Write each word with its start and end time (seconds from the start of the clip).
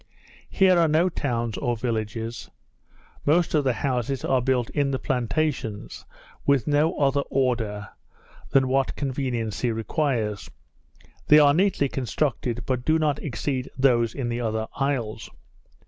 Here 0.49 0.79
are 0.79 0.87
no 0.87 1.09
towns 1.09 1.59
or 1.59 1.77
villages; 1.77 2.49
most 3.23 3.53
of 3.53 3.63
the 3.63 3.73
houses 3.85 4.25
are 4.25 4.41
built 4.41 4.71
in 4.71 4.89
the 4.89 4.97
plantations, 4.97 6.05
with 6.43 6.65
no 6.65 6.97
other 6.97 7.21
order 7.29 7.87
than 8.49 8.67
what 8.67 8.95
conveniency 8.95 9.71
requires; 9.71 10.49
they 11.27 11.37
are 11.37 11.53
neatly 11.53 11.87
constructed, 11.87 12.63
but 12.65 12.83
do 12.83 12.97
not 12.97 13.21
exceed 13.21 13.69
those 13.77 14.15
in 14.15 14.27
the 14.29 14.41
other 14.41 14.65
isles. 14.75 15.29